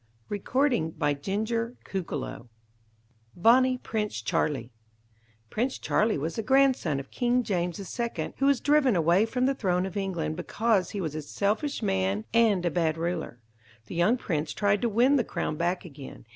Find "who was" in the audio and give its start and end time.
8.39-8.59